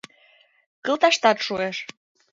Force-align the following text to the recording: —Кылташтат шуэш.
—Кылташтат 0.85 1.37
шуэш. 1.45 1.77